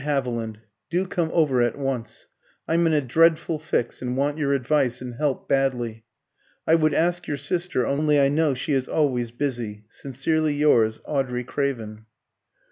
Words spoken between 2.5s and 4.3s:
I'm in a dreadful fix, and